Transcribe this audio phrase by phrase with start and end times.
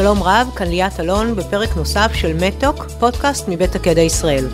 [0.00, 4.46] שלום רב, כאן ליאת אלון בפרק נוסף של מטוק, פודקאסט מבית הקדע ישראל.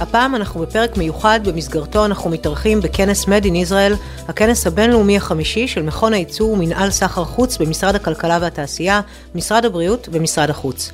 [0.00, 3.96] הפעם אנחנו בפרק מיוחד במסגרתו אנחנו מתארחים בכנס Made in Israel,
[4.28, 9.00] הכנס הבינלאומי החמישי של מכון הייצור ומנהל סחר חוץ במשרד הכלכלה והתעשייה,
[9.34, 10.92] משרד הבריאות ומשרד החוץ.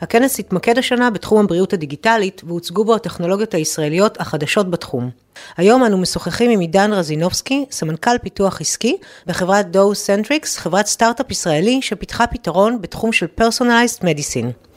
[0.00, 5.10] הכנס התמקד השנה בתחום הבריאות הדיגיטלית והוצגו בו הטכנולוגיות הישראליות החדשות בתחום.
[5.56, 12.26] היום אנו משוחחים עם עידן רזינובסקי, סמנכ"ל פיתוח עסקי בחברת דוסנטריקס, חברת סטארט-אפ ישראלי שפיתחה
[12.26, 14.68] פתרון בתחום של Personalized Medicine.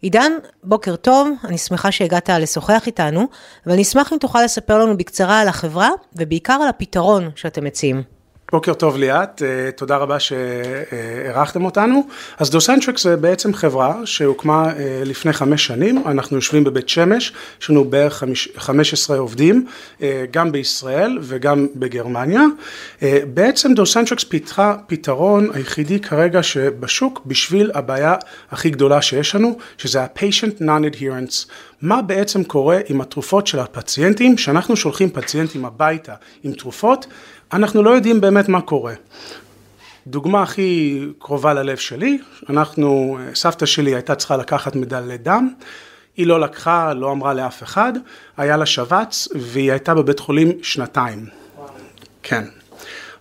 [0.00, 0.32] עידן,
[0.64, 3.26] בוקר טוב, אני שמחה שהגעת לשוחח איתנו,
[3.66, 8.17] ואני אשמח אם תוכל לספר לנו בקצרה על החברה, ובעיקר על הפתרון שאתם מציעים.
[8.52, 12.06] בוקר טוב ליאת, אה, תודה רבה שאירחתם אותנו.
[12.38, 17.70] אז דוסנטריקס זה בעצם חברה שהוקמה אה, לפני חמש שנים, אנחנו יושבים בבית שמש, יש
[17.70, 18.24] לנו בערך
[18.56, 19.66] 15 עובדים,
[20.02, 22.42] אה, גם בישראל וגם בגרמניה.
[23.34, 28.14] בעצם דוסנטריקס פיתחה פתרון היחידי כרגע שבשוק בשביל הבעיה
[28.50, 31.50] הכי גדולה שיש לנו, שזה ה-patient non-adherence.
[31.82, 36.14] מה בעצם קורה עם התרופות של הפציינטים, שאנחנו שולחים פציינטים הביתה
[36.44, 37.06] עם תרופות,
[37.52, 38.94] אנחנו לא יודעים באמת מה קורה.
[40.06, 42.18] דוגמה הכי קרובה ללב שלי,
[42.50, 45.48] אנחנו, סבתא שלי הייתה צריכה לקחת מדלל דם,
[46.16, 47.92] היא לא לקחה, לא אמרה לאף אחד,
[48.36, 51.26] היה לה שבץ והיא הייתה בבית חולים שנתיים.
[51.56, 51.68] וואו.
[52.22, 52.44] כן.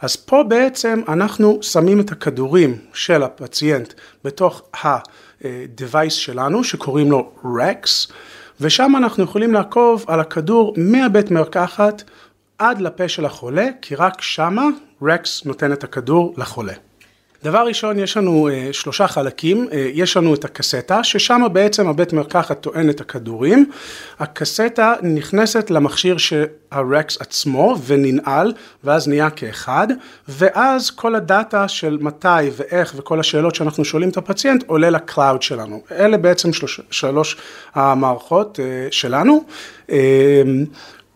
[0.01, 8.11] אז פה בעצם אנחנו שמים את הכדורים של הפציינט בתוך ה-device שלנו שקוראים לו REX
[8.61, 12.03] ושם אנחנו יכולים לעקוב על הכדור מהבית מרקחת
[12.59, 14.65] עד לפה של החולה, כי רק שמה
[15.01, 16.73] רקס נותן את הכדור לחולה.
[17.43, 22.13] דבר ראשון, יש לנו uh, שלושה חלקים, uh, יש לנו את הקסטה, ששם בעצם הבית
[22.13, 23.69] מרקחת טוען את הכדורים,
[24.19, 29.87] הקסטה נכנסת למכשיר שהרקס עצמו וננעל, ואז נהיה כאחד,
[30.27, 35.41] ואז כל הדאטה של מתי ואיך וכל השאלות שאנחנו שואלים את הפציינט עולה ל cloud
[35.41, 35.81] שלנו.
[35.91, 37.37] אלה בעצם שלוש, שלוש
[37.75, 39.43] המערכות אה, שלנו.
[39.87, 39.91] אה,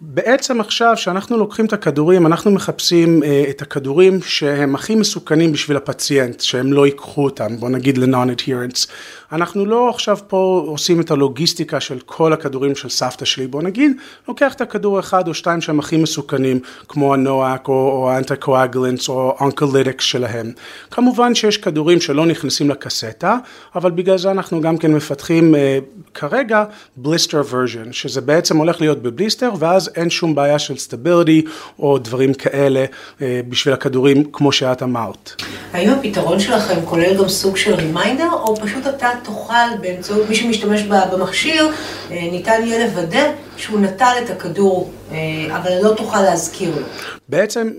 [0.03, 5.77] בעצם עכשיו שאנחנו לוקחים את הכדורים, אנחנו מחפשים אה, את הכדורים שהם הכי מסוכנים בשביל
[5.77, 8.87] הפציינט, שהם לא ייקחו אותם, בוא נגיד ל-non-adherence.
[9.31, 13.91] אנחנו לא עכשיו פה עושים את הלוגיסטיקה של כל הכדורים של סבתא שלי, בוא נגיד,
[14.27, 19.09] לוקח את הכדור אחד או שתיים שהם הכי מסוכנים, כמו ה NOAC או, ה anticoagulants
[19.09, 20.51] או oncolytics שלהם.
[20.91, 23.37] כמובן שיש כדורים שלא נכנסים לקסטה,
[23.75, 25.79] אבל בגלל זה אנחנו גם כן מפתחים אה,
[26.13, 26.63] כרגע
[26.97, 31.41] blister version, שזה בעצם הולך להיות ב blister, ואז אין שום בעיה של stability
[31.79, 32.85] או דברים כאלה
[33.21, 35.41] אה, בשביל הכדורים, כמו שאת אמרת.
[35.73, 40.81] האם הפתרון שלכם כולל גם סוג של רימיינדר, או פשוט אתה תוכל באמצעות מי שמשתמש
[40.81, 41.69] במכשיר,
[42.11, 45.17] אה, ניתן יהיה לוודא שהוא נטל את הכדור, אה,
[45.57, 46.85] אבל לא תוכל להזכיר לו.
[47.29, 47.69] בעצם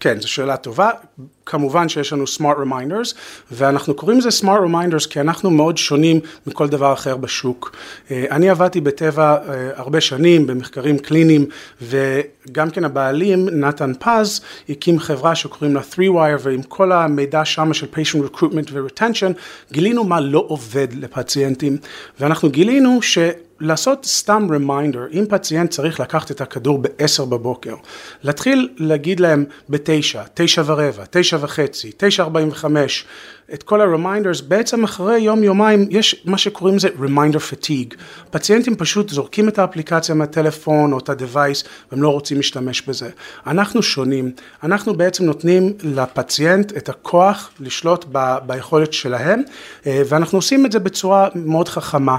[0.00, 0.90] כן, זו שאלה טובה.
[1.46, 3.14] כמובן שיש לנו smart reminders,
[3.50, 7.76] ואנחנו קוראים לזה smart reminders כי אנחנו מאוד שונים מכל דבר אחר בשוק.
[8.10, 11.46] אה, אני עבדתי בטבע אה, הרבה שנים במחקרים קליניים,
[11.82, 17.86] וגם כן הבעלים, נתן פז, הקים חברה שקוראים לה 3Wire, ועם כל המידע שם של
[17.94, 19.32] patient recruitment ו-retention,
[19.72, 21.76] גילינו מה לא עובד לפציינטים,
[22.20, 23.18] ואנחנו גילינו ש...
[23.60, 27.74] לעשות סתם רמיינדר, אם פציינט צריך לקחת את הכדור ב-10 בבוקר,
[28.22, 32.66] להתחיל להגיד להם ב-9, 9 ורבע, 9 וחצי, 9.45,
[33.54, 37.94] את כל ה-reminders, בעצם אחרי יום-יומיים יש מה שקוראים לזה reminder fatigue.
[38.30, 43.10] פציינטים פשוט זורקים את האפליקציה מהטלפון או את ה-device והם לא רוצים להשתמש בזה.
[43.46, 49.42] אנחנו שונים, אנחנו בעצם נותנים לפציינט את הכוח לשלוט ב- ביכולת שלהם
[49.86, 52.16] אה, ואנחנו עושים את זה בצורה מאוד חכמה.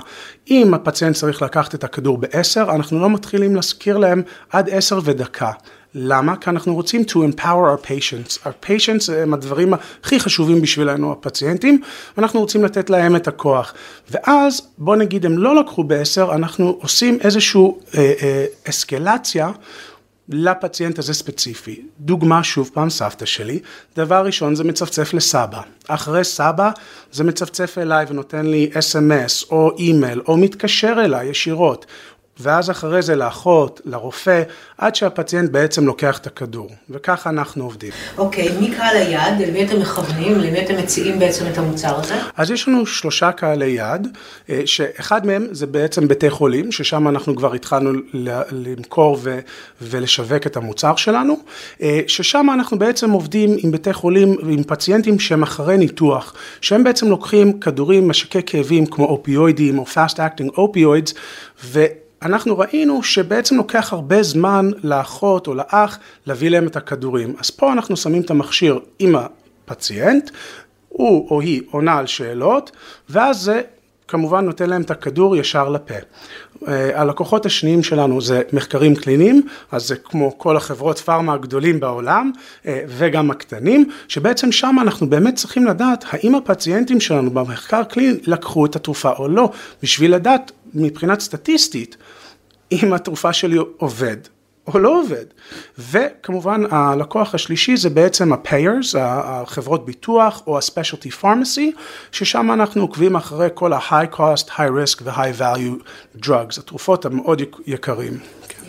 [0.52, 5.52] אם הפציינט צריך לקחת את הכדור ב-10, אנחנו לא מתחילים להזכיר להם עד 10 ודקה.
[5.96, 6.36] למה?
[6.36, 8.46] כי אנחנו רוצים to empower our patients.
[8.46, 11.82] our patients הם הדברים הכי חשובים בשבילנו, הפציינטים,
[12.18, 13.74] ואנחנו רוצים לתת להם את הכוח.
[14.12, 17.62] ואז, בוא נגיד, הם לא לקחו בעשר, אנחנו עושים איזושהי
[17.98, 19.52] אה, אה, אסקלציה.
[20.29, 21.82] לפציינט הזה ספציפי.
[22.00, 23.59] דוגמה, שוב פעם, סבתא שלי,
[23.96, 25.62] דבר ראשון זה מצפצף לסבא.
[25.88, 26.72] אחרי סבא
[27.12, 31.85] זה מצפצף אליי ונותן לי אס.אם.אס או אימייל או מתקשר אליי ישירות.
[32.41, 34.43] ואז אחרי זה לאחות, לרופא,
[34.78, 37.91] עד שהפציינט בעצם לוקח את הכדור, וככה אנחנו עובדים.
[38.17, 39.41] אוקיי, okay, מי קהל היעד?
[39.41, 40.40] למי אתם מכוונים?
[40.40, 42.16] למי אתם מציעים בעצם את המוצר הזה?
[42.38, 44.08] אז יש לנו שלושה קהלי יעד,
[44.49, 47.91] אה, שאחד מהם זה בעצם בתי חולים, ששם אנחנו כבר התחלנו
[48.52, 49.40] למכור ו-
[49.82, 51.37] ולשווק את המוצר שלנו,
[51.82, 57.09] אה, ששם אנחנו בעצם עובדים עם בתי חולים ועם פציינטים שהם אחרי ניתוח, שהם בעצם
[57.09, 61.14] לוקחים כדורים משקי כאבים כמו אופיואידים או fast acting אופיואידס,
[61.64, 61.85] ו...
[62.22, 67.35] אנחנו ראינו שבעצם לוקח הרבה זמן לאחות או לאח להביא להם את הכדורים.
[67.40, 70.32] אז פה אנחנו שמים את המכשיר עם הפציינט,
[70.90, 72.72] הוא או היא עונה על שאלות,
[73.09, 73.62] ואז זה
[74.11, 75.93] כמובן נותן להם את הכדור ישר לפה.
[76.67, 82.31] אה, הלקוחות השניים שלנו זה מחקרים קליניים, אז זה כמו כל החברות פארמה הגדולים בעולם
[82.66, 88.66] אה, וגם הקטנים, שבעצם שם אנחנו באמת צריכים לדעת האם הפציינטים שלנו במחקר קליני לקחו
[88.66, 89.52] את התרופה או לא,
[89.84, 91.97] בשביל לדעת מבחינת סטטיסטית
[92.72, 94.17] אם התרופה שלי עובד.
[94.67, 95.25] או לא עובד.
[95.79, 101.79] וכמובן הלקוח השלישי זה בעצם ה-payers, החברות ביטוח או ה-specialty pharmacy,
[102.11, 105.84] ששם אנחנו עוקבים אחרי כל ה-high cost, high risk ו-high value
[106.25, 108.17] drugs, התרופות המאוד יקרים.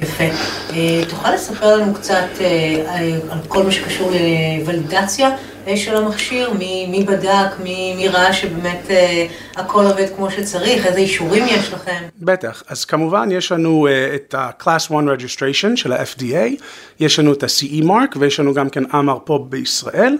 [0.00, 0.24] יפה.
[0.70, 5.36] אה, תוכל לספר לנו קצת אה, על כל מה שקשור לוולידציה
[5.76, 6.52] של המכשיר?
[6.58, 7.60] מי, מי בדק?
[7.62, 9.26] מי, מי ראה שבאמת אה,
[9.56, 10.86] הכל עובד כמו שצריך?
[10.86, 12.02] איזה אישורים יש לכם?
[12.18, 12.62] בטח.
[12.68, 16.62] אז כמובן יש לנו את ה-Class 1 Registration של ה-FDA,
[17.00, 20.16] יש לנו את ה-CE Mark ויש לנו גם כן אמר פה בישראל.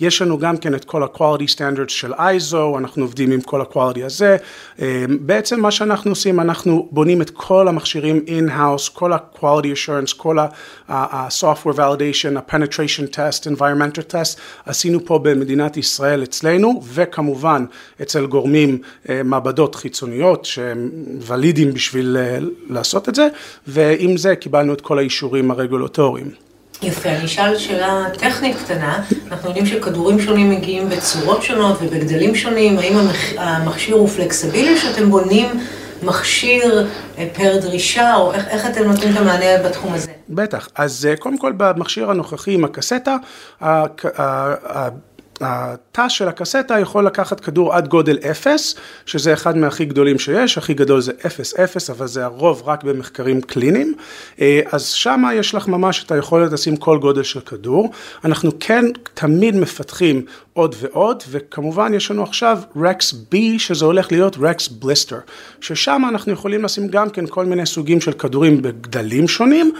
[0.00, 4.04] יש לנו גם כן את כל ה-quality standards של ISO, אנחנו עובדים עם כל ה-quality
[4.04, 4.36] הזה.
[5.20, 10.38] בעצם מה שאנחנו עושים, אנחנו בונים את כל המכשירים in-house, כל ה-quality assurance, כל
[10.88, 14.38] ה-software validation, ה-penetration test, environmental test,
[14.84, 17.64] עשינו פה במדינת ישראל אצלנו, וכמובן
[18.02, 18.78] אצל גורמים,
[19.24, 20.90] מעבדות חיצוניות שהם
[21.26, 22.16] ולידים בשביל
[22.70, 23.28] לעשות את זה,
[23.66, 26.30] ועם זה קיבלנו את כל האישורים הרגולטוריים.
[26.82, 32.78] יפה, אני אשאל שאלה טכנית קטנה, אנחנו יודעים שכדורים שונים מגיעים בצורות שונות ובגדלים שונים,
[32.78, 32.94] האם
[33.36, 35.46] המכשיר הוא פלקסיבילי שאתם בונים
[36.04, 36.86] מכשיר
[37.32, 40.12] פר דרישה, או איך, איך אתם נותנים את המענה בתחום הזה?
[40.28, 43.16] בטח, אז קודם כל במכשיר הנוכחי עם הקסטה,
[45.40, 48.74] התא של הקסטה יכול לקחת כדור עד גודל 0,
[49.06, 53.94] שזה אחד מהכי גדולים שיש, הכי גדול זה 0-0, אבל זה הרוב רק במחקרים קליניים.
[54.40, 57.90] אה, אז שם יש לך ממש את היכולת לשים כל גודל של כדור.
[58.24, 58.84] אנחנו כן
[59.14, 65.18] תמיד מפתחים עוד ועוד, וכמובן יש לנו עכשיו רקס B, שזה הולך להיות רקס בליסטר,
[65.60, 69.72] ששם אנחנו יכולים לשים גם כן כל מיני סוגים של כדורים בגדלים שונים,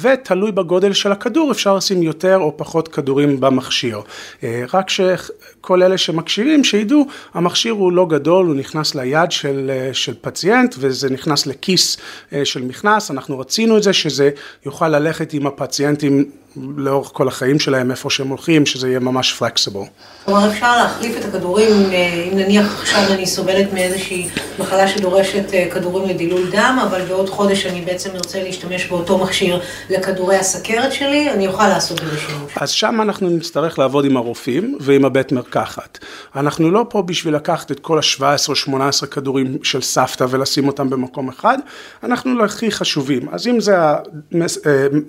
[0.00, 4.00] ותלוי בגודל של הכדור אפשר לשים יותר או פחות כדורים במכשיר.
[4.44, 9.94] אה, רק שכל אלה שמקשיבים, שידעו, המכשיר הוא לא גדול, הוא נכנס ליד של, אה,
[9.94, 11.96] של פציינט, וזה נכנס לכיס
[12.32, 14.30] אה, של מכנס, אנחנו רצינו את זה, שזה
[14.66, 19.80] יוכל ללכת עם הפציינטים לאורך כל החיים שלהם, איפה שהם הולכים, שזה יהיה ממש פלקסיבל.
[20.24, 24.28] כלומר, אפשר להחליף את הכדורים, אה, אם נניח עכשיו אני סובלת מאיזושהי
[24.58, 29.60] מחלה שדורשת אה, כדורים לדילול דם, אבל בעוד חודש אני בעצם ארצה להשתמש באותו מכשיר
[29.90, 32.52] לכדורי הסכרת שלי, אני אוכל לעשות בזה שימוש.
[32.56, 35.98] אז שם אנחנו נצטרך לעבוד עם הרופאים ועם הבית מרקחת.
[36.36, 41.58] אנחנו לא פה בשביל לקחת את כל ה-17-18 כדורים של סבתא ולשים אותם במקום אחד,
[42.02, 43.28] אנחנו להכי חשובים.
[43.32, 43.76] אז אם זה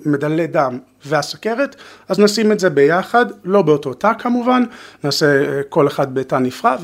[0.04, 1.76] המדלל דם והסכרת,
[2.08, 4.64] אז נשים את זה ביחד, לא באותו תא כמובן,
[5.04, 6.78] נעשה אה, כל אחד בתא נפרד,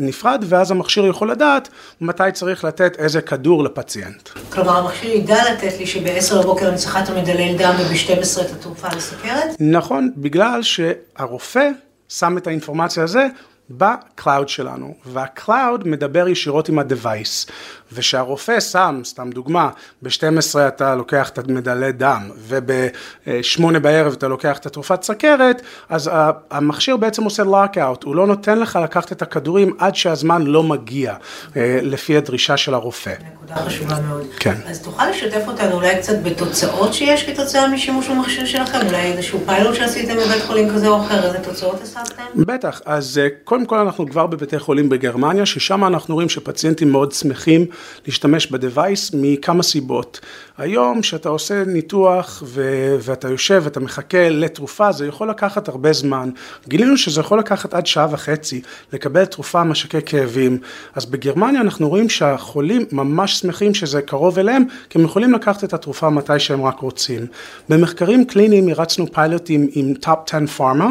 [0.00, 1.68] נפרד, ואז המכשיר יכול לדעת
[2.00, 4.28] מתי צריך לתת איזה כדור לפציינט.
[4.52, 8.88] כלומר, המכשיר ידע לתת לי שב-10 בבוקר אני צריכה את המדלל דם וב-12 את התרופה
[8.96, 9.56] לסכרת?
[9.60, 11.68] נכון, בגלל שהרופא
[12.08, 13.26] שם את האינפורמציה הזה
[13.70, 17.50] ב cloud שלנו, וה cloud מדבר ישירות עם ה-Device,
[17.94, 19.70] ושהרופא שם, סתם דוגמה,
[20.02, 26.10] ב-12 אתה לוקח את המדלי דם, וב-8 בערב אתה לוקח את התרופת סכרת, אז
[26.50, 31.14] המכשיר בעצם עושה לוקאוט, הוא לא נותן לך לקחת את הכדורים עד שהזמן לא מגיע,
[31.56, 33.14] אה, לפי הדרישה של הרופא.
[33.34, 34.26] נקודה חשובה מאוד.
[34.38, 34.54] כן.
[34.66, 38.78] אז תוכל לשתף אותנו אולי קצת בתוצאות שיש כתוצאה משימוש במכשיר שלכם?
[38.86, 42.22] אולי איזשהו פיילוט שעשיתם בבית חולים כזה או אחר, איזה תוצאות השגתם?
[42.36, 47.12] בטח, אז אה, קודם כל אנחנו כבר בבתי חולים בגרמניה, ששם אנחנו רואים שפציינטים מאוד
[47.12, 47.66] שמחים
[48.06, 50.20] להשתמש ב-Device מכמה סיבות.
[50.58, 56.30] היום כשאתה עושה ניתוח ו- ואתה יושב ואתה מחכה לתרופה, זה יכול לקחת הרבה זמן.
[56.68, 60.58] גילינו שזה יכול לקחת עד שעה וחצי לקבל תרופה משקי כאבים.
[60.94, 65.72] אז בגרמניה אנחנו רואים שהחולים ממש שמחים שזה קרוב אליהם, כי הם יכולים לקחת את
[65.72, 67.26] התרופה מתי שהם רק רוצים.
[67.68, 70.84] במחקרים קליניים הרצנו פיילוטים עם Top 10 Pharma,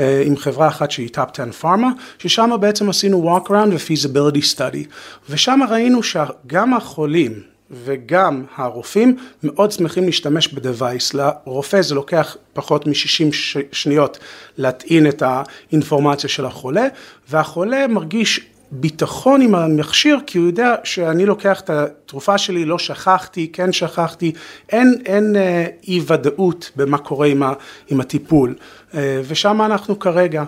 [0.00, 4.86] אה, עם חברה אחת שהיא Top 10 Pharma, ששם בעצם עשינו walk around ו-feasibility study.
[5.30, 11.14] ושם ראינו שגם החולים, וגם הרופאים מאוד שמחים להשתמש ב-Device.
[11.14, 13.34] לרופא זה לוקח פחות מ-60
[13.72, 14.18] שניות
[14.56, 16.86] להטעין את האינפורמציה של החולה,
[17.28, 23.50] והחולה מרגיש ביטחון עם המכשיר, כי הוא יודע שאני לוקח את התרופה שלי, לא שכחתי,
[23.52, 24.32] כן שכחתי,
[24.68, 27.52] אין, אין אה, אי ודאות במה קורה עם, ה,
[27.88, 28.54] עם הטיפול.
[28.94, 30.44] אה, ושם אנחנו כרגע.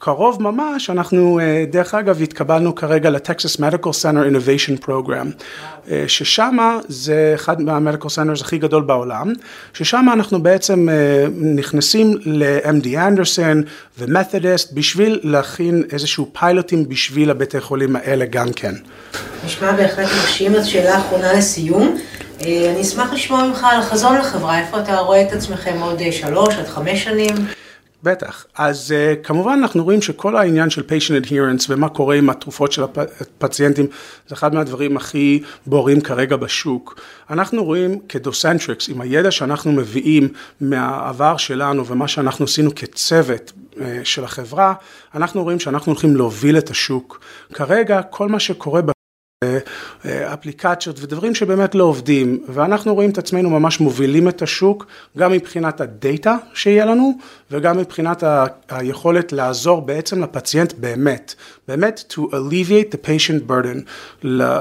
[0.00, 5.30] קרוב ממש, אנחנו דרך אגב התקבלנו כרגע ל Texas Medical Center Innovation Program,
[6.06, 6.56] ששם
[6.88, 9.32] זה אחד מה medical centers הכי גדול בעולם,
[9.72, 10.88] ששם אנחנו בעצם
[11.40, 13.62] נכנסים ל-MD אנדרסון
[13.98, 18.74] ומתודיסט בשביל להכין איזשהו פיילוטים בשביל הבתי חולים האלה גם כן.
[19.46, 21.96] נשמע בהחלט מרשים, אז שאלה אחרונה לסיום.
[22.40, 26.66] אני אשמח לשמוע ממך על החזון לחברה, איפה אתה רואה את עצמכם עוד שלוש עד
[26.66, 27.55] חמש שנים?
[28.06, 32.72] בטח, אז uh, כמובן אנחנו רואים שכל העניין של patient adherence ומה קורה עם התרופות
[32.72, 33.86] של הפציינטים
[34.28, 37.00] זה אחד מהדברים הכי בורים כרגע בשוק.
[37.30, 40.28] אנחנו רואים כדוסנטריקס עם הידע שאנחנו מביאים
[40.60, 44.74] מהעבר שלנו ומה שאנחנו עשינו כצוות uh, של החברה,
[45.14, 47.20] אנחנו רואים שאנחנו הולכים להוביל את השוק.
[47.52, 48.82] כרגע כל מה שקורה
[50.06, 54.86] אפליקציות ודברים שבאמת לא עובדים ואנחנו רואים את עצמנו ממש מובילים את השוק
[55.18, 57.18] גם מבחינת הדאטה שיהיה לנו
[57.50, 58.22] וגם מבחינת
[58.68, 61.34] היכולת לעזור בעצם לפציינט באמת,
[61.68, 63.80] באמת to alleviate the patient burden,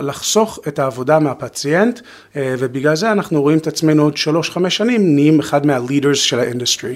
[0.02, 2.00] לחסוך את העבודה מהפציינט
[2.36, 6.40] ובגלל זה אנחנו רואים את עצמנו עוד שלוש חמש שנים נהיים אחד מה leaders של
[6.40, 6.96] ה industry.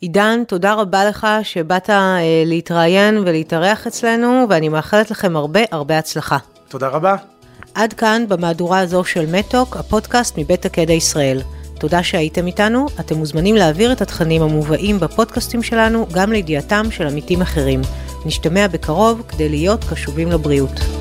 [0.00, 1.90] עידן, תודה רבה לך שבאת
[2.46, 6.38] להתראיין ולהתארח אצלנו ואני מאחלת לכם הרבה הרבה הצלחה.
[6.68, 7.16] תודה רבה.
[7.74, 11.42] עד כאן במהדורה הזו של מתוק, הפודקאסט מבית הקדע ישראל.
[11.78, 17.42] תודה שהייתם איתנו, אתם מוזמנים להעביר את התכנים המובאים בפודקאסטים שלנו גם לידיעתם של עמיתים
[17.42, 17.80] אחרים.
[18.26, 20.97] נשתמע בקרוב כדי להיות קשובים לבריאות.